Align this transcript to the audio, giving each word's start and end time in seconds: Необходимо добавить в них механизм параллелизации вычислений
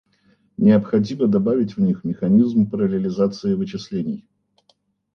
Необходимо 0.57 1.27
добавить 1.27 1.77
в 1.77 1.77
них 1.81 2.03
механизм 2.03 2.67
параллелизации 2.67 3.53
вычислений 3.53 4.27